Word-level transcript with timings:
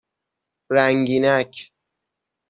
رنگینک 0.71 1.69